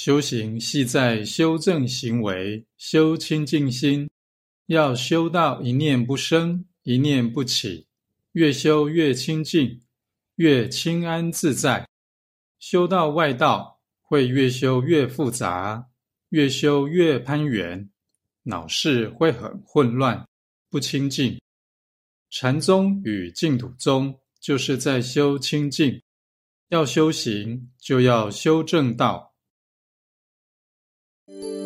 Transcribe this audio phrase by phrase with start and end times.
[0.00, 4.08] 修行系在修正行为，修清净心，
[4.66, 7.84] 要修到一念不生，一念不起，
[8.30, 9.80] 越修越清净，
[10.36, 11.84] 越清安自在。
[12.60, 15.88] 修到外道，会越修越复杂，
[16.28, 17.90] 越修越攀缘，
[18.44, 20.24] 脑事会很混乱，
[20.70, 21.36] 不清净。
[22.30, 26.00] 禅宗与净土宗就是在修清净。
[26.68, 29.27] 要修行，就要修正道。
[31.28, 31.57] Thank you.